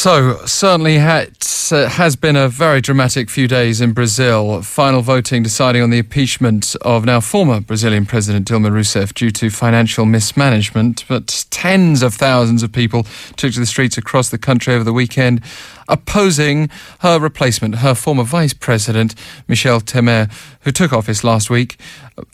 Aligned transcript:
So, 0.00 0.36
certainly 0.46 0.98
ha- 0.98 1.26
uh, 1.72 1.88
has 1.88 2.14
been 2.14 2.36
a 2.36 2.48
very 2.48 2.80
dramatic 2.80 3.28
few 3.28 3.48
days 3.48 3.80
in 3.80 3.90
Brazil. 3.94 4.62
Final 4.62 5.02
voting 5.02 5.42
deciding 5.42 5.82
on 5.82 5.90
the 5.90 5.98
impeachment 5.98 6.76
of 6.82 7.04
now 7.04 7.18
former 7.18 7.60
Brazilian 7.60 8.06
President 8.06 8.46
Dilma 8.46 8.70
Rousseff 8.70 9.12
due 9.12 9.32
to 9.32 9.50
financial 9.50 10.06
mismanagement. 10.06 11.04
But 11.08 11.46
tens 11.50 12.02
of 12.04 12.14
thousands 12.14 12.62
of 12.62 12.70
people 12.70 13.08
took 13.34 13.52
to 13.54 13.58
the 13.58 13.66
streets 13.66 13.98
across 13.98 14.28
the 14.28 14.38
country 14.38 14.72
over 14.72 14.84
the 14.84 14.92
weekend 14.92 15.42
opposing 15.88 16.70
her 17.00 17.18
replacement, 17.18 17.76
her 17.76 17.94
former 17.94 18.24
vice 18.24 18.52
president, 18.52 19.14
Michel 19.48 19.80
Temer, 19.80 20.30
who 20.60 20.70
took 20.70 20.92
office 20.92 21.24
last 21.24 21.50
week 21.50 21.78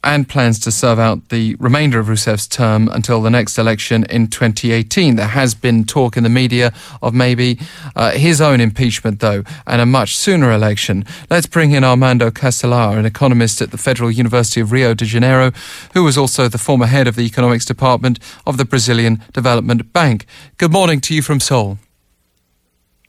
and 0.03 0.29
plans 0.29 0.59
to 0.61 0.71
serve 0.71 0.99
out 0.99 1.29
the 1.29 1.55
remainder 1.57 1.99
of 1.99 2.07
Rousseff's 2.09 2.47
term 2.47 2.89
until 2.89 3.23
the 3.23 3.31
next 3.31 3.59
election 3.59 4.05
in 4.05 4.29
2018. 4.29 5.17
There 5.17 5.27
has 5.27 5.55
been 5.55 5.85
talk 5.85 6.17
in 6.17 6.23
the 6.23 6.29
media 6.29 6.73
of 7.03 7.15
maybe 7.15 7.59
uh, 7.95 8.13
his 8.13 8.41
own 8.41 8.61
impeachment, 8.61 9.21
though, 9.21 9.45
and 9.67 9.81
a 9.81 9.87
much 9.87 10.17
sooner 10.17 10.51
election. 10.53 11.05
Let's 11.31 11.47
bring 11.47 11.73
in 11.73 11.85
Armando 11.85 12.31
Castelar, 12.31 12.99
an 12.99 13.07
economist 13.07 13.61
at 13.61 13.71
the 13.71 13.79
Federal 13.79 14.11
University 14.11 14.61
of 14.61 14.73
Rio 14.73 14.95
de 14.95 15.05
Janeiro, 15.05 15.53
who 15.93 16.05
was 16.05 16.19
also 16.19 16.49
the 16.49 16.59
former 16.59 16.87
head 16.87 17.07
of 17.07 17.17
the 17.17 17.27
economics 17.27 17.65
department 17.65 18.19
of 18.47 18.57
the 18.57 18.65
Brazilian 18.65 19.23
Development 19.33 19.93
Bank. 19.93 20.27
Good 20.59 20.73
morning 20.73 21.01
to 21.03 21.15
you 21.15 21.23
from 21.23 21.41
Seoul. 21.41 21.79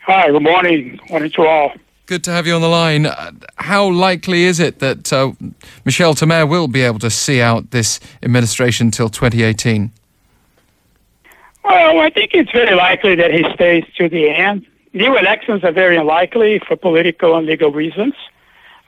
Hi, 0.07 0.29
good 0.29 0.43
morning. 0.43 0.99
Morning 1.09 1.31
to 1.31 1.41
all. 1.47 1.73
Good 2.05 2.23
to 2.25 2.31
have 2.31 2.45
you 2.45 2.53
on 2.53 2.61
the 2.61 2.67
line. 2.67 3.07
Uh, 3.07 3.31
how 3.55 3.89
likely 3.89 4.43
is 4.43 4.59
it 4.59 4.77
that 4.77 5.11
uh, 5.11 5.31
Michel 5.83 6.13
Temer 6.13 6.47
will 6.47 6.67
be 6.67 6.81
able 6.81 6.99
to 6.99 7.09
see 7.09 7.41
out 7.41 7.71
this 7.71 7.99
administration 8.21 8.91
till 8.91 9.09
2018? 9.09 9.91
Well, 11.63 11.99
I 12.01 12.11
think 12.11 12.35
it's 12.35 12.51
very 12.51 12.75
likely 12.75 13.15
that 13.15 13.33
he 13.33 13.43
stays 13.55 13.83
to 13.97 14.07
the 14.07 14.29
end. 14.29 14.67
New 14.93 15.17
elections 15.17 15.63
are 15.63 15.71
very 15.71 15.97
unlikely 15.97 16.59
for 16.59 16.75
political 16.75 17.35
and 17.35 17.47
legal 17.47 17.71
reasons. 17.71 18.13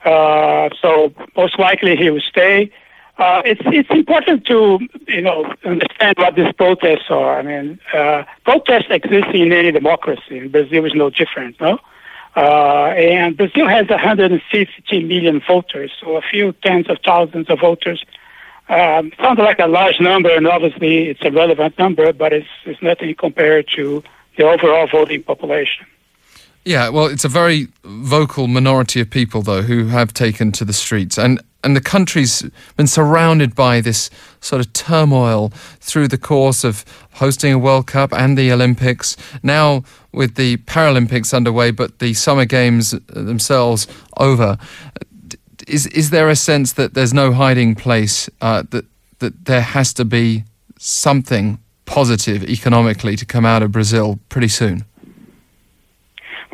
Uh, 0.06 0.70
so 0.80 1.12
most 1.36 1.58
likely 1.58 1.96
he 1.96 2.12
will 2.12 2.22
stay. 2.22 2.72
Uh, 3.18 3.42
it's 3.46 3.62
it's 3.66 3.90
important 3.90 4.46
to 4.46 4.80
you 5.08 5.22
know 5.22 5.52
understand 5.66 6.16
what 6.18 6.36
these 6.36 6.54
protests 6.54 7.10
are. 7.10 7.40
I 7.40 7.42
mean, 7.42 7.80
uh, 7.94 8.24
protests 8.44 8.88
exist 8.92 9.28
in 9.34 9.52
any 9.52 9.72
democracy. 9.72 10.48
Brazil 10.48 10.86
is 10.86 10.94
no 10.94 11.10
different, 11.10 11.60
no. 11.60 11.80
Uh, 12.36 12.94
and 12.96 13.36
Brazil 13.36 13.68
has 13.68 13.90
150 13.90 15.04
million 15.04 15.42
voters, 15.48 15.92
so 16.00 16.18
a 16.18 16.22
few 16.22 16.52
tens 16.64 16.88
of 16.88 17.00
thousands 17.04 17.50
of 17.50 17.60
voters. 17.60 18.04
Um, 18.70 19.12
sounds 19.20 19.40
like 19.40 19.58
a 19.58 19.66
large 19.66 20.00
number, 20.00 20.30
and 20.30 20.46
obviously 20.46 21.08
it's 21.10 21.22
a 21.24 21.32
relevant 21.32 21.80
number, 21.80 22.14
but 22.14 22.34
it's 22.34 22.48
it's 22.66 22.82
nothing 22.84 23.16
compared 23.16 23.68
to 23.76 24.04
the 24.38 24.44
overall 24.44 24.86
voting 24.86 25.24
population. 25.24 25.88
Yeah, 26.66 26.90
well, 26.90 27.06
it's 27.06 27.24
a 27.24 27.30
very 27.30 27.70
vocal 27.84 28.48
minority 28.48 29.00
of 29.00 29.10
people, 29.10 29.42
though, 29.42 29.62
who 29.62 29.88
have 29.88 30.14
taken 30.14 30.52
to 30.52 30.66
the 30.66 30.74
streets. 30.74 31.18
And 31.18 31.42
and 31.68 31.76
the 31.76 31.82
country's 31.82 32.44
been 32.78 32.88
surrounded 32.88 33.54
by 33.54 33.82
this 33.82 34.10
sort 34.40 34.62
of 34.62 34.72
turmoil 34.72 35.50
through 35.82 36.08
the 36.08 36.18
course 36.18 36.64
of 36.64 36.86
hosting 37.16 37.52
a 37.52 37.60
World 37.60 37.88
Cup 37.88 38.14
and 38.14 38.38
the 38.38 38.54
Olympics. 38.54 39.18
Now 39.44 39.84
with 40.14 40.36
the 40.36 40.56
Paralympics 40.60 41.34
underway, 41.34 41.72
but 41.72 42.00
the 42.00 42.14
Summer 42.14 42.46
Games 42.46 42.92
themselves 43.08 43.86
over. 44.16 44.58
Is 45.68 45.88
is 45.88 46.10
there 46.10 46.30
a 46.30 46.38
sense 46.38 46.72
that 46.72 46.94
there's 46.94 47.14
no 47.14 47.34
hiding 47.34 47.76
place? 47.76 48.30
Uh, 48.40 48.64
that 48.70 48.86
that 49.20 49.34
there 49.44 49.66
has 49.76 49.94
to 49.96 50.06
be 50.06 50.46
something 50.80 51.60
positive 51.84 52.46
economically 52.46 53.18
to 53.18 53.26
come 53.26 53.46
out 53.46 53.62
of 53.62 53.74
Brazil 53.74 54.20
pretty 54.30 54.48
soon. 54.48 54.86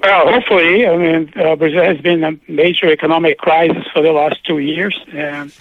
Well, 0.03 0.33
hopefully. 0.33 0.85
I 0.85 0.97
mean, 0.97 1.31
uh, 1.35 1.55
Brazil 1.55 1.83
has 1.83 1.99
been 2.01 2.23
a 2.23 2.37
major 2.49 2.91
economic 2.91 3.37
crisis 3.37 3.85
for 3.93 4.01
the 4.01 4.11
last 4.11 4.43
two 4.43 4.59
years. 4.59 4.99
And 5.13 5.51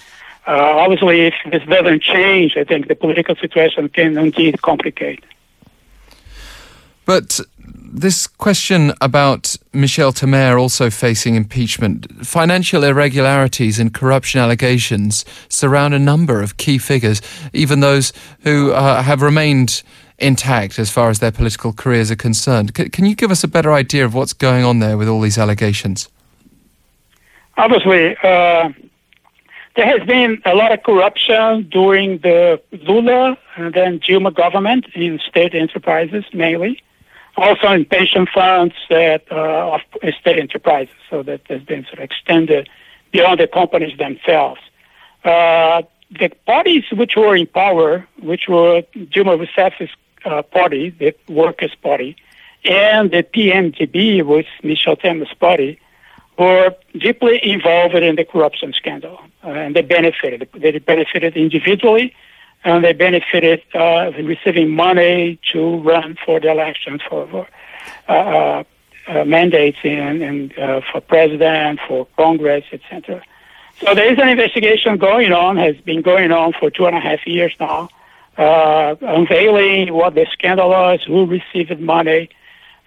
uh, 0.49 0.51
obviously, 0.51 1.21
if 1.23 1.35
this 1.51 1.63
doesn't 1.69 2.03
change, 2.03 2.57
I 2.57 2.65
think 2.65 2.89
the 2.89 2.97
political 2.97 3.37
situation 3.37 3.89
can 3.89 4.19
indeed 4.19 4.61
complicate. 4.61 5.25
But 7.05 7.41
this 7.95 8.27
question 8.27 8.93
about 9.01 9.57
Michel 9.73 10.13
Temer 10.13 10.59
also 10.61 10.91
facing 10.91 11.37
impeachment, 11.37 12.27
financial 12.27 12.83
irregularities 12.83 13.79
and 13.79 13.95
corruption 13.95 14.41
allegations 14.41 15.25
surround 15.49 15.95
a 15.95 15.99
number 15.99 16.43
of 16.43 16.57
key 16.57 16.79
figures, 16.79 17.21
even 17.53 17.81
those 17.81 18.13
who 18.41 18.73
uh, 18.73 19.03
have 19.03 19.23
remained 19.23 19.83
intact 20.19 20.79
as 20.79 20.91
far 20.91 21.11
as 21.11 21.19
their 21.19 21.33
political 21.33 21.73
careers 21.73 22.11
are 22.11 22.17
concerned. 22.17 22.73
C- 22.77 22.89
can 22.89 23.05
you 23.05 23.15
give 23.15 23.31
us 23.31 23.43
a 23.45 23.49
better 23.49 23.73
idea 23.73 24.05
of 24.05 24.15
what's 24.15 24.33
going 24.33 24.65
on 24.65 24.79
there 24.79 24.97
with 24.97 25.09
all 25.09 25.21
these 25.21 25.39
allegations? 25.39 26.09
Obviously, 27.57 28.17
uh, 28.23 28.71
there 29.77 29.87
has 29.87 30.07
been 30.07 30.41
a 30.45 30.55
lot 30.55 30.73
of 30.73 30.83
corruption 30.83 31.69
during 31.71 32.19
the 32.19 32.61
Lula 32.73 33.39
and 33.57 33.75
then 33.75 34.01
Dilma 34.01 34.35
government 34.35 34.87
in 34.95 35.19
state 35.19 35.55
enterprises 35.55 36.25
mainly, 36.33 36.83
also 37.37 37.73
in 37.73 37.85
pension 37.85 38.27
funds 38.27 38.75
that 38.91 39.25
uh, 39.31 39.75
of 39.75 39.81
state 40.21 40.39
enterprises, 40.39 40.95
so 41.09 41.23
that 41.23 41.41
has 41.49 41.63
been 41.63 41.85
sort 41.85 41.99
of 41.99 42.05
extended 42.05 42.69
beyond 43.13 43.41
the 43.41 43.47
companies 43.47 43.97
themselves. 43.99 44.61
Uh, 45.25 45.83
the 46.11 46.29
parties 46.47 46.85
which 46.93 47.17
were 47.17 47.35
in 47.35 47.47
power, 47.47 48.07
which 48.21 48.49
were 48.49 48.83
Dilma 48.95 49.39
Rousseff's 49.39 49.91
uh, 50.25 50.43
party, 50.43 50.91
the 50.91 51.15
Workers' 51.29 51.75
Party, 51.83 52.17
and 52.65 53.11
the 53.11 53.23
PMDB, 53.23 54.25
which 54.25 54.47
Michel 54.63 54.97
Temer's 54.97 55.33
party, 55.35 55.79
were 56.39 56.75
deeply 56.99 57.41
involved 57.43 57.95
in 57.95 58.17
the 58.17 58.25
corruption 58.25 58.73
scandal, 58.73 59.19
uh, 59.45 59.49
and 59.49 59.77
they 59.77 59.83
benefited. 59.83 60.49
They 60.55 60.79
benefited 60.79 61.37
individually, 61.37 62.15
and 62.65 62.85
they 62.85 62.93
benefited 62.93 63.63
uh, 63.75 64.13
receiving 64.23 64.71
money 64.71 65.39
to 65.53 65.79
run 65.79 66.17
for 66.25 66.41
the 66.41 66.51
elections 66.51 67.03
for, 67.09 67.47
uh, 68.09 68.13
uh, 68.13 68.65
uh 69.09 69.25
mandates 69.25 69.79
and, 69.83 70.23
and 70.23 70.55
for 70.91 71.01
president, 71.01 71.81
for 71.87 72.07
Congress, 72.17 72.65
etc. 72.73 73.23
So 73.81 73.95
there 73.95 74.13
is 74.13 74.19
an 74.19 74.29
investigation 74.29 74.97
going 74.97 75.33
on, 75.33 75.57
has 75.57 75.77
been 75.77 76.03
going 76.03 76.31
on 76.31 76.53
for 76.53 76.71
two 76.71 76.87
and 76.87 76.97
a 76.97 77.01
half 77.01 77.27
years 77.27 77.53
now, 77.59 77.89
uh, 78.37 78.95
unveiling 79.01 79.93
what 79.93 80.15
the 80.15 80.27
scandal 80.33 80.71
was, 80.71 81.01
who 81.07 81.27
received 81.27 81.79
money, 81.81 82.31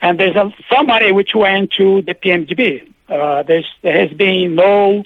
and 0.01 0.19
there's 0.19 0.35
a, 0.35 0.53
some 0.71 0.87
money 0.87 1.11
which 1.11 1.35
went 1.35 1.71
to 1.73 2.01
the 2.01 2.13
PMDB. 2.13 2.91
Uh, 3.07 3.43
there 3.43 3.63
has 3.83 4.11
been 4.11 4.55
no 4.55 5.03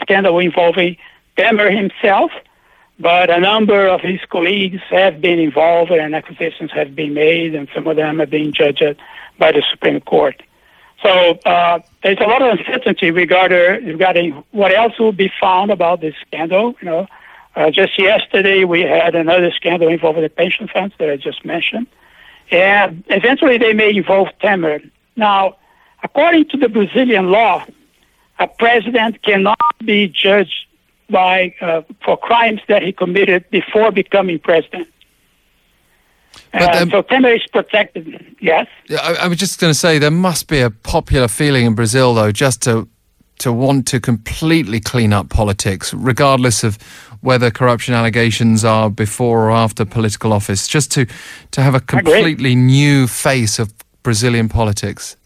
scandal 0.00 0.38
involving 0.38 0.96
Temer 1.36 1.74
himself, 1.74 2.30
but 2.98 3.30
a 3.30 3.40
number 3.40 3.88
of 3.88 4.00
his 4.00 4.20
colleagues 4.28 4.80
have 4.90 5.20
been 5.20 5.38
involved 5.38 5.90
and 5.90 6.14
accusations 6.14 6.70
have 6.72 6.94
been 6.94 7.14
made, 7.14 7.54
and 7.54 7.68
some 7.74 7.86
of 7.86 7.96
them 7.96 8.20
are 8.20 8.26
being 8.26 8.52
judged 8.52 8.96
by 9.38 9.52
the 9.52 9.62
Supreme 9.70 10.00
Court. 10.00 10.42
So 11.02 11.38
uh, 11.46 11.80
there's 12.02 12.18
a 12.20 12.24
lot 12.24 12.42
of 12.42 12.58
uncertainty 12.58 13.10
regarding, 13.10 13.86
regarding 13.86 14.44
what 14.50 14.74
else 14.74 14.98
will 14.98 15.12
be 15.12 15.32
found 15.40 15.70
about 15.70 16.02
this 16.02 16.14
scandal. 16.26 16.74
You 16.82 16.86
know, 16.86 17.06
uh, 17.56 17.70
just 17.70 17.98
yesterday 17.98 18.64
we 18.64 18.80
had 18.82 19.14
another 19.14 19.50
scandal 19.52 19.88
involving 19.88 20.22
the 20.22 20.28
pension 20.28 20.68
funds 20.68 20.94
that 20.98 21.10
I 21.10 21.16
just 21.16 21.44
mentioned, 21.44 21.86
and 22.50 23.04
eventually 23.08 23.58
they 23.58 23.72
may 23.72 23.94
involve 23.94 24.28
Temer. 24.42 24.88
Now, 25.16 25.56
according 26.02 26.48
to 26.50 26.56
the 26.56 26.68
Brazilian 26.68 27.30
law, 27.30 27.64
a 28.38 28.46
president 28.46 29.22
cannot 29.22 29.58
be 29.84 30.08
judged 30.08 30.66
by 31.10 31.54
uh, 31.60 31.82
for 32.04 32.16
crimes 32.16 32.60
that 32.68 32.82
he 32.82 32.92
committed 32.92 33.48
before 33.50 33.90
becoming 33.90 34.38
president. 34.38 34.88
But, 36.52 36.76
um, 36.76 36.90
so 36.90 37.02
Temer 37.02 37.34
is 37.36 37.46
protected. 37.52 38.36
Yes. 38.40 38.66
I, 38.90 39.18
I 39.22 39.28
was 39.28 39.38
just 39.38 39.60
going 39.60 39.72
to 39.72 39.78
say 39.78 39.98
there 39.98 40.10
must 40.10 40.48
be 40.48 40.60
a 40.60 40.70
popular 40.70 41.28
feeling 41.28 41.66
in 41.66 41.74
Brazil, 41.74 42.14
though, 42.14 42.32
just 42.32 42.62
to 42.62 42.88
to 43.38 43.52
want 43.52 43.86
to 43.88 43.98
completely 43.98 44.80
clean 44.80 45.14
up 45.14 45.30
politics, 45.30 45.94
regardless 45.94 46.62
of 46.62 46.78
whether 47.20 47.50
corruption 47.50 47.94
allegations 47.94 48.64
are 48.64 48.90
before 48.90 49.46
or 49.46 49.50
after 49.50 49.84
political 49.84 50.32
office, 50.32 50.66
just 50.68 50.90
to 50.92 51.06
to 51.50 51.62
have 51.62 51.74
a 51.74 51.80
completely 51.80 52.54
new 52.54 53.06
face 53.06 53.58
of 53.58 53.72
Brazilian 54.02 54.48
politics. 54.48 55.16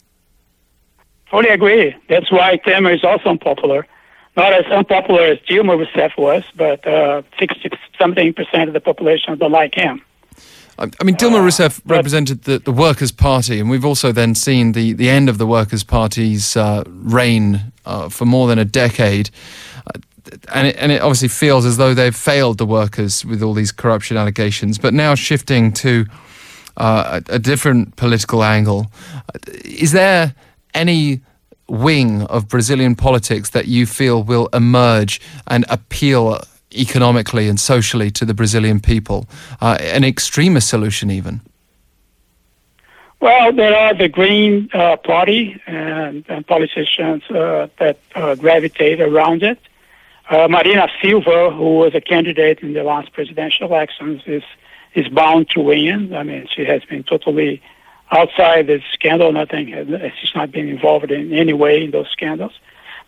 Fully 1.30 1.48
agree. 1.48 1.94
That's 2.08 2.30
why 2.30 2.58
Temer 2.58 2.94
is 2.94 3.04
also 3.04 3.30
unpopular. 3.30 3.86
not 4.36 4.52
as 4.52 4.66
unpopular 4.66 5.22
as 5.22 5.38
Dilma 5.48 5.76
Rousseff 5.76 6.16
was, 6.16 6.42
but 6.56 6.86
uh, 6.86 7.22
60 7.38 7.70
something 7.98 8.32
percent 8.34 8.68
of 8.68 8.74
the 8.74 8.80
population 8.80 9.38
don't 9.38 9.52
like 9.52 9.74
him. 9.74 10.02
I 10.76 11.04
mean, 11.04 11.14
Dilma 11.14 11.38
uh, 11.38 11.46
Rousseff 11.46 11.80
represented 11.86 12.42
the, 12.42 12.58
the 12.58 12.72
Workers' 12.72 13.12
Party, 13.12 13.60
and 13.60 13.70
we've 13.70 13.84
also 13.84 14.10
then 14.10 14.34
seen 14.34 14.72
the, 14.72 14.92
the 14.92 15.08
end 15.08 15.28
of 15.28 15.38
the 15.38 15.46
Workers' 15.46 15.84
Party's 15.84 16.56
uh, 16.56 16.82
reign 16.86 17.72
uh, 17.84 18.08
for 18.08 18.24
more 18.24 18.48
than 18.48 18.58
a 18.58 18.64
decade. 18.64 19.30
Uh, 19.86 20.00
and 20.52 20.68
it, 20.68 20.76
and 20.76 20.92
it 20.92 21.02
obviously 21.02 21.28
feels 21.28 21.64
as 21.64 21.76
though 21.76 21.94
they've 21.94 22.14
failed 22.14 22.58
the 22.58 22.66
workers 22.66 23.24
with 23.24 23.42
all 23.42 23.54
these 23.54 23.72
corruption 23.72 24.16
allegations. 24.16 24.78
But 24.78 24.94
now 24.94 25.14
shifting 25.14 25.72
to 25.72 26.06
uh, 26.76 27.20
a, 27.28 27.34
a 27.34 27.38
different 27.38 27.96
political 27.96 28.42
angle, 28.42 28.90
is 29.64 29.92
there 29.92 30.34
any 30.74 31.20
wing 31.68 32.22
of 32.22 32.48
Brazilian 32.48 32.94
politics 32.94 33.50
that 33.50 33.66
you 33.66 33.86
feel 33.86 34.22
will 34.22 34.48
emerge 34.52 35.20
and 35.46 35.64
appeal 35.68 36.40
economically 36.72 37.48
and 37.48 37.58
socially 37.58 38.10
to 38.10 38.24
the 38.24 38.34
Brazilian 38.34 38.80
people? 38.80 39.26
Uh, 39.60 39.78
an 39.80 40.04
extremist 40.04 40.68
solution, 40.68 41.10
even? 41.10 41.40
Well, 43.20 43.52
there 43.52 43.74
are 43.74 43.94
the 43.94 44.08
Green 44.08 44.68
uh, 44.74 44.96
Party 44.96 45.58
and, 45.66 46.24
and 46.28 46.46
politicians 46.46 47.22
uh, 47.30 47.68
that 47.78 47.98
uh, 48.14 48.34
gravitate 48.34 49.00
around 49.00 49.42
it. 49.42 49.58
Uh, 50.28 50.48
Marina 50.48 50.88
Silva, 51.02 51.50
who 51.50 51.76
was 51.76 51.94
a 51.94 52.00
candidate 52.00 52.60
in 52.60 52.72
the 52.72 52.82
last 52.82 53.12
presidential 53.12 53.66
elections, 53.66 54.22
is 54.26 54.42
is 54.94 55.08
bound 55.08 55.50
to 55.50 55.60
win. 55.60 56.14
I 56.14 56.22
mean, 56.22 56.46
she 56.54 56.64
has 56.64 56.82
been 56.84 57.02
totally 57.02 57.60
outside 58.10 58.68
the 58.68 58.80
scandal. 58.92 59.32
Nothing. 59.32 59.66
She's 60.18 60.34
not 60.34 60.50
been 60.50 60.68
involved 60.68 61.10
in 61.10 61.32
any 61.32 61.52
way 61.52 61.84
in 61.84 61.90
those 61.90 62.08
scandals. 62.10 62.52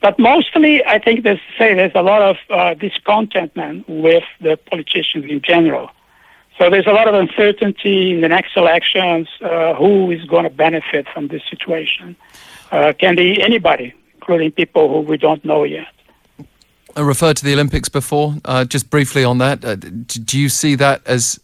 But 0.03 0.19
mostly, 0.19 0.85
I 0.85 0.99
think 0.99 1.23
there's 1.25 1.41
say 1.59 1.75
there's 1.75 1.95
a 1.95 2.03
lot 2.03 2.21
of 2.21 2.37
uh, 2.51 2.75
discontentment 2.75 3.89
with 3.89 4.25
the 4.41 4.59
politicians 4.71 5.25
in 5.27 5.41
general. 5.41 5.91
So 6.59 6.71
there's 6.71 6.87
a 6.87 6.93
lot 6.93 7.09
of 7.09 7.15
uncertainty 7.15 8.13
in 8.13 8.21
the 8.21 8.29
next 8.29 8.57
elections. 8.57 9.29
Uh, 9.41 9.75
who 9.75 10.11
is 10.11 10.25
going 10.25 10.45
to 10.45 10.51
benefit 10.51 11.07
from 11.13 11.29
this 11.29 11.43
situation? 11.49 12.17
Uh, 12.71 12.93
can 12.99 13.15
be 13.17 13.41
anybody, 13.41 13.95
including 14.15 14.51
people 14.51 14.89
who 14.89 15.01
we 15.01 15.17
don't 15.17 15.45
know 15.45 15.65
yet. 15.65 15.96
I 16.97 17.03
referred 17.03 17.37
to 17.37 17.45
the 17.45 17.53
Olympics 17.53 17.91
before. 17.91 18.35
Uh, 18.45 18.65
just 18.65 18.89
briefly 18.89 19.23
on 19.23 19.37
that, 19.39 19.65
uh, 19.65 19.77
do 19.77 20.41
you 20.41 20.49
see 20.49 20.75
that 20.77 21.03
as 21.07 21.39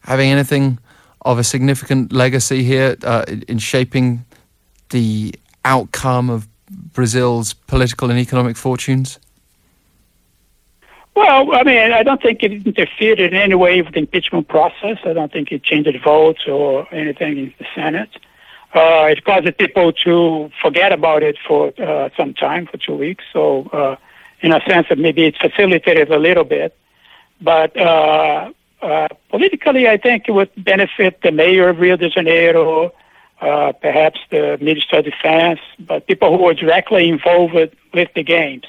having 0.00 0.30
anything 0.30 0.78
of 1.22 1.38
a 1.38 1.44
significant 1.44 2.10
legacy 2.10 2.64
here 2.64 2.96
uh, 3.04 3.24
in 3.46 3.58
shaping 3.58 4.24
the 4.90 5.34
outcome 5.64 6.30
of 6.30 6.48
Brazil's 6.70 7.52
political 7.52 8.10
and 8.10 8.18
economic 8.18 8.56
fortunes? 8.56 9.18
Well, 11.14 11.54
I 11.54 11.62
mean, 11.62 11.92
I 11.92 12.02
don't 12.02 12.20
think 12.20 12.42
it 12.42 12.66
interfered 12.66 13.20
in 13.20 13.34
any 13.34 13.54
way 13.54 13.82
with 13.82 13.92
the 13.92 14.00
impeachment 14.00 14.48
process. 14.48 14.98
I 15.04 15.12
don't 15.12 15.30
think 15.30 15.52
it 15.52 15.62
changed 15.62 15.96
votes 16.02 16.48
or 16.48 16.92
anything 16.92 17.38
in 17.38 17.54
the 17.58 17.66
Senate. 17.74 18.10
Uh, 18.74 19.06
it 19.10 19.24
caused 19.24 19.56
people 19.58 19.92
to 19.92 20.50
forget 20.60 20.92
about 20.92 21.22
it 21.22 21.36
for 21.46 21.72
uh, 21.80 22.08
some 22.16 22.34
time, 22.34 22.66
for 22.66 22.78
two 22.78 22.96
weeks. 22.96 23.22
So, 23.32 23.68
uh, 23.72 23.96
in 24.44 24.52
a 24.52 24.60
sense, 24.68 24.86
that 24.90 24.98
maybe 24.98 25.22
it 25.24 25.36
facilitated 25.46 26.10
a 26.10 26.18
little 26.18 26.44
bit. 26.44 26.70
But 27.40 27.70
uh, 27.76 28.52
uh, 28.82 29.08
politically, 29.30 29.88
I 29.88 29.96
think 29.96 30.28
it 30.28 30.32
would 30.32 30.52
benefit 30.72 31.12
the 31.22 31.32
mayor 31.32 31.70
of 31.70 31.78
Rio 31.80 31.96
de 31.96 32.10
Janeiro, 32.10 32.92
uh, 33.40 33.72
perhaps 33.72 34.20
the 34.30 34.58
Minister 34.60 34.98
of 34.98 35.06
Defense, 35.06 35.60
but 35.78 36.06
people 36.06 36.28
who 36.36 36.44
were 36.44 36.52
directly 36.54 37.08
involved 37.08 37.54
with, 37.54 37.72
with 37.94 38.10
the 38.14 38.22
games, 38.22 38.64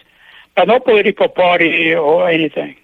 but 0.55 0.69
no 0.69 0.79
political 0.79 1.27
party 1.27 1.93
or 1.93 2.29
anything. 2.29 2.75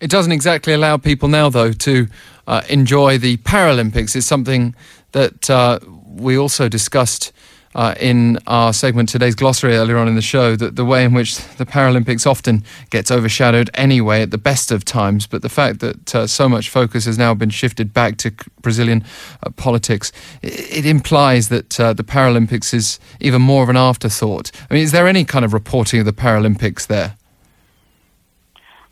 It 0.00 0.10
doesn't 0.10 0.32
exactly 0.32 0.72
allow 0.72 0.96
people 0.96 1.28
now, 1.28 1.50
though, 1.50 1.72
to 1.72 2.06
uh, 2.46 2.62
enjoy 2.70 3.18
the 3.18 3.36
Paralympics. 3.38 4.16
It's 4.16 4.26
something 4.26 4.74
that 5.12 5.50
uh, 5.50 5.78
we 6.06 6.38
also 6.38 6.70
discussed 6.70 7.32
uh, 7.78 7.94
in 8.00 8.36
our 8.48 8.72
segment 8.72 9.08
today's 9.08 9.36
glossary 9.36 9.76
earlier 9.76 9.96
on 9.98 10.08
in 10.08 10.16
the 10.16 10.20
show 10.20 10.56
that 10.56 10.74
the 10.74 10.84
way 10.84 11.04
in 11.04 11.14
which 11.14 11.36
the 11.58 11.64
Paralympics 11.64 12.26
often 12.26 12.64
gets 12.90 13.08
overshadowed 13.08 13.70
anyway 13.74 14.20
at 14.20 14.32
the 14.32 14.36
best 14.36 14.72
of 14.72 14.84
times, 14.84 15.28
but 15.28 15.42
the 15.42 15.48
fact 15.48 15.78
that 15.78 16.12
uh, 16.12 16.26
so 16.26 16.48
much 16.48 16.70
focus 16.70 17.04
has 17.04 17.16
now 17.16 17.34
been 17.34 17.50
shifted 17.50 17.94
back 17.94 18.16
to 18.16 18.32
Brazilian 18.62 19.04
uh, 19.44 19.50
politics, 19.50 20.10
it, 20.42 20.78
it, 20.78 20.86
implies 20.86 21.50
that 21.50 21.78
uh, 21.78 21.92
the 21.92 22.02
Paralympics 22.02 22.74
is 22.74 22.98
even 23.20 23.40
more 23.40 23.62
of 23.62 23.68
an 23.68 23.76
afterthought. 23.76 24.50
I 24.68 24.74
mean, 24.74 24.82
is 24.82 24.90
there 24.90 25.06
any 25.06 25.24
kind 25.24 25.44
of 25.44 25.52
reporting 25.52 26.00
of 26.00 26.06
the 26.06 26.12
Paralympics 26.12 26.88
there? 26.88 27.14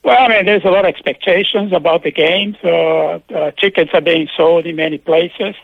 Well, 0.05 0.17
I 0.17 0.29
mean, 0.29 0.47
there's 0.47 0.65
a 0.65 0.71
lot 0.71 0.85
of 0.85 0.89
expectations 0.91 1.73
about 1.73 2.05
the 2.05 2.13
games. 2.13 2.57
Uh, 2.63 3.19
uh, 3.35 3.51
tickets 3.51 3.91
are 3.95 4.01
being 4.01 4.29
sold 4.37 4.65
in 4.65 4.77
many 4.77 4.99
places 4.99 5.57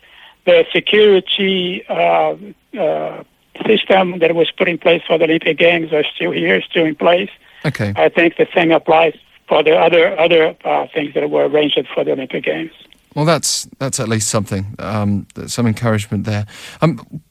the 0.44 0.64
security 0.72 1.84
uh, 1.88 2.36
uh, 2.78 3.22
system 3.66 4.18
that 4.18 4.34
was 4.34 4.50
put 4.50 4.68
in 4.68 4.78
place 4.78 5.02
for 5.06 5.18
the 5.18 5.24
Olympic 5.24 5.58
Games 5.58 5.92
are 5.92 6.04
still 6.14 6.30
here, 6.30 6.60
still 6.62 6.84
in 6.84 6.94
place. 6.94 7.30
Okay. 7.64 7.92
I 7.96 8.08
think 8.08 8.36
the 8.36 8.48
same 8.54 8.72
applies 8.72 9.14
for 9.48 9.62
the 9.62 9.76
other 9.76 10.18
other 10.18 10.56
uh, 10.64 10.86
things 10.94 11.14
that 11.14 11.28
were 11.30 11.46
arranged 11.46 11.86
for 11.94 12.04
the 12.04 12.12
Olympic 12.12 12.44
Games. 12.44 12.72
Well, 13.14 13.24
that's 13.24 13.68
that's 13.78 14.00
at 14.00 14.08
least 14.08 14.28
something, 14.28 14.74
um, 14.78 15.26
some 15.46 15.66
encouragement 15.66 16.24
there. 16.24 16.46
Um, 16.80 17.22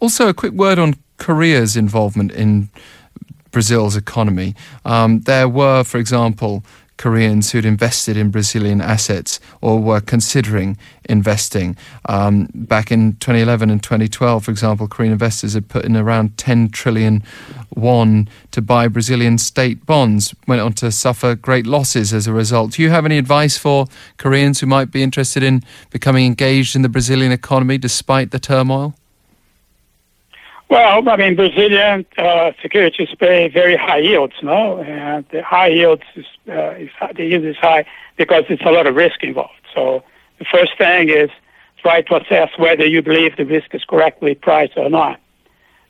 also, 0.00 0.28
a 0.28 0.34
quick 0.34 0.54
word 0.54 0.78
on 0.78 0.94
Korea's 1.18 1.76
involvement 1.76 2.32
in 2.32 2.70
Brazil's 3.50 3.96
economy. 3.96 4.54
Um, 4.84 5.20
there 5.20 5.48
were, 5.48 5.84
for 5.84 5.98
example, 5.98 6.64
Koreans 7.00 7.50
who'd 7.50 7.64
invested 7.64 8.14
in 8.18 8.30
Brazilian 8.30 8.82
assets 8.82 9.40
or 9.62 9.80
were 9.80 10.02
considering 10.02 10.76
investing. 11.08 11.74
Um, 12.04 12.50
back 12.52 12.92
in 12.92 13.14
2011 13.14 13.70
and 13.70 13.82
2012, 13.82 14.44
for 14.44 14.50
example, 14.50 14.86
Korean 14.86 15.10
investors 15.10 15.54
had 15.54 15.66
put 15.70 15.86
in 15.86 15.96
around 15.96 16.36
10 16.36 16.68
trillion 16.68 17.22
won 17.74 18.28
to 18.50 18.60
buy 18.60 18.86
Brazilian 18.86 19.38
state 19.38 19.86
bonds, 19.86 20.34
went 20.46 20.60
on 20.60 20.74
to 20.74 20.92
suffer 20.92 21.34
great 21.34 21.66
losses 21.66 22.12
as 22.12 22.26
a 22.26 22.34
result. 22.34 22.72
Do 22.72 22.82
you 22.82 22.90
have 22.90 23.06
any 23.06 23.16
advice 23.16 23.56
for 23.56 23.86
Koreans 24.18 24.60
who 24.60 24.66
might 24.66 24.90
be 24.90 25.02
interested 25.02 25.42
in 25.42 25.62
becoming 25.88 26.26
engaged 26.26 26.76
in 26.76 26.82
the 26.82 26.90
Brazilian 26.90 27.32
economy 27.32 27.78
despite 27.78 28.30
the 28.30 28.38
turmoil? 28.38 28.94
Well, 30.70 31.08
I 31.08 31.16
mean, 31.16 31.34
Brazilian 31.34 32.06
uh, 32.16 32.52
securities 32.62 33.08
pay 33.18 33.48
very 33.48 33.76
high 33.76 33.98
yields, 33.98 34.34
no? 34.40 34.78
And 34.78 35.26
the 35.32 35.42
high 35.42 35.66
yields 35.66 36.04
is, 36.14 36.24
uh, 36.48 36.70
is 36.76 36.90
the 37.16 37.24
yield 37.24 37.44
is 37.44 37.56
high 37.56 37.84
because 38.16 38.44
it's 38.48 38.62
a 38.62 38.70
lot 38.70 38.86
of 38.86 38.94
risk 38.94 39.24
involved. 39.24 39.66
So 39.74 40.04
the 40.38 40.44
first 40.44 40.78
thing 40.78 41.08
is 41.08 41.28
try 41.82 42.02
to 42.02 42.22
assess 42.22 42.50
whether 42.56 42.86
you 42.86 43.02
believe 43.02 43.36
the 43.36 43.44
risk 43.44 43.74
is 43.74 43.82
correctly 43.84 44.36
priced 44.36 44.76
or 44.76 44.88
not. 44.88 45.20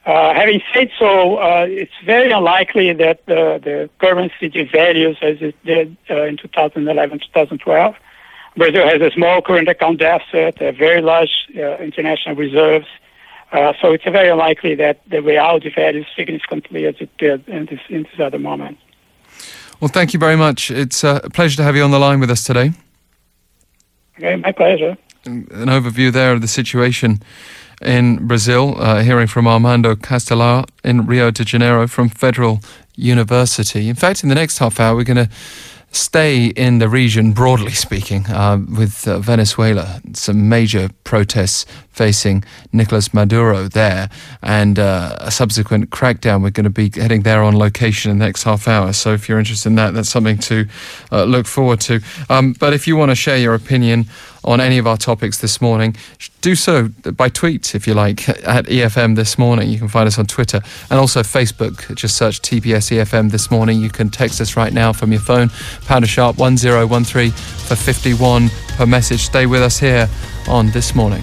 Uh, 0.06 0.32
having 0.32 0.62
said 0.72 0.88
so, 0.99 1.37
uh, 1.37 1.66
it's 1.68 1.92
very 2.06 2.30
unlikely 2.30 2.90
that 2.94 3.26
the, 3.26 3.90
currency 3.99 4.49
devalues 4.49 5.22
as 5.22 5.42
it 5.42 5.54
did 5.62 5.94
uh, 6.08 6.22
in 6.22 6.38
2011, 6.38 7.18
2012. 7.18 7.94
Brazil 8.56 8.88
has 8.88 9.02
a 9.02 9.10
small 9.10 9.42
current 9.42 9.68
account 9.68 9.99
deficit, 9.99 10.58
a 10.62 10.72
very 10.72 11.02
large 11.02 11.49
uh, 11.54 11.76
international 11.76 12.34
reserves, 12.34 12.87
uh, 13.52 13.73
so 13.80 13.92
it's 13.92 14.04
very 14.04 14.28
unlikely 14.28 14.75
that 14.76 15.00
the 15.09 15.23
real 15.23 15.61
devalues 15.61 16.07
significantly 16.14 16.87
as 16.87 16.97
it 17.00 17.11
did 17.19 17.49
in 17.49 17.66
this, 17.66 17.80
in 17.88 18.04
this 18.04 18.21
other 18.21 18.38
moment. 18.38 18.78
Well, 19.80 19.88
thank 19.88 20.12
you 20.12 20.21
very 20.21 20.37
much. 20.37 20.71
It's 20.71 21.02
a 21.02 21.28
pleasure 21.33 21.57
to 21.57 21.62
have 21.62 21.75
you 21.75 21.83
on 21.83 21.90
the 21.90 21.99
line 21.99 22.21
with 22.21 22.30
us 22.30 22.45
today. 22.45 22.73
Okay, 24.19 24.37
my 24.37 24.52
pleasure. 24.52 24.97
An 25.25 25.47
overview 25.47 26.12
there 26.12 26.33
of 26.33 26.42
the 26.42 26.49
situation 26.49 27.23
in 27.80 28.26
Brazil, 28.26 28.75
uh, 28.78 29.02
hearing 29.02 29.26
from 29.26 29.47
Armando 29.47 29.95
Castelar 29.95 30.69
in 30.85 31.07
Rio 31.07 31.30
de 31.30 31.45
Janeiro 31.45 31.88
from 31.88 32.11
Federal 32.11 32.61
University. 32.95 33.88
In 33.88 33.95
fact, 33.95 34.23
in 34.23 34.28
the 34.28 34.35
next 34.35 34.59
half 34.59 34.78
hour, 34.78 34.95
we're 34.95 35.04
going 35.04 35.28
to 35.28 35.30
stay 35.92 36.47
in 36.47 36.78
the 36.78 36.88
region, 36.88 37.32
broadly 37.32 37.73
speaking, 37.73 38.26
uh, 38.26 38.59
with 38.78 39.06
uh, 39.09 39.18
Venezuela. 39.18 40.00
Some 40.12 40.49
major 40.49 40.90
protests 41.04 41.66
facing 41.90 42.44
Nicolas 42.73 43.12
Maduro 43.12 43.68
there, 43.68 44.09
and 44.42 44.78
uh, 44.78 45.16
a 45.18 45.30
subsequent 45.30 45.90
crackdown. 45.90 46.42
We're 46.42 46.50
going 46.50 46.64
to 46.64 46.70
be 46.70 46.90
heading 46.94 47.23
there 47.23 47.42
on 47.42 47.56
location 47.59 48.11
in 48.11 48.18
the 48.18 48.25
next 48.25 48.44
half 48.44 48.68
hour. 48.68 48.92
So 48.92 49.12
if 49.12 49.28
you're 49.28 49.38
interested 49.38 49.70
in 49.70 49.75
that, 49.76 49.94
that's 49.94 50.09
something 50.09 50.38
to 50.38 50.66
uh, 51.12 51.25
look 51.25 51.47
forward 51.47 51.80
to. 51.82 52.00
Um, 52.28 52.54
but 52.59 52.73
if 52.73 52.87
you 52.87 52.97
want 52.97 53.11
to 53.11 53.16
share 53.16 53.37
your 53.37 53.54
opinion 53.54 54.06
on 54.44 54.61
any 54.61 54.78
of 54.78 54.87
our 54.87 54.97
topics 54.97 55.38
this 55.38 55.61
morning, 55.61 55.97
do 56.40 56.54
so 56.54 56.88
by 57.16 57.28
tweet 57.28 57.75
if 57.75 57.87
you 57.87 57.94
like 57.94 58.28
at 58.28 58.66
EFM 58.66 59.16
this 59.16 59.38
morning. 59.38 59.68
You 59.68 59.78
can 59.78 59.88
find 59.88 60.06
us 60.06 60.18
on 60.18 60.26
Twitter 60.26 60.61
and 60.90 60.99
also 60.99 61.20
Facebook. 61.20 61.94
Just 61.94 62.16
search 62.16 62.40
TBS 62.40 62.97
EFM 62.97 63.30
this 63.30 63.50
morning. 63.50 63.80
You 63.80 63.90
can 63.90 64.11
text 64.11 64.40
us 64.40 64.56
right 64.56 64.73
now 64.73 64.92
from 64.92 65.12
your 65.12 65.20
phone, 65.20 65.50
pound 65.87 66.04
a 66.04 66.09
sharp 66.09 66.38
1013 66.38 67.30
for 67.30 67.76
51 67.76 68.49
per 68.76 68.87
message. 68.87 69.23
Stay 69.23 69.47
with 69.47 69.62
us 69.62 69.78
here 69.78 70.09
on 70.49 70.70
This 70.70 70.94
Morning. 70.94 71.23